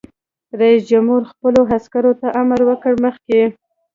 رئیس 0.59 0.81
جمهور 0.91 1.21
خپلو 1.31 1.61
عسکرو 1.75 2.11
ته 2.21 2.27
امر 2.41 2.59
وکړ؛ 2.69 2.93
مخکې! 3.05 3.41